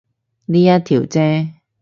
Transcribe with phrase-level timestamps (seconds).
[0.47, 1.53] 呢一條啫